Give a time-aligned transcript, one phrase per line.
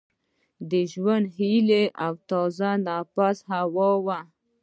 [0.69, 4.19] د ژوند هیلي او تازه نفس هوا وه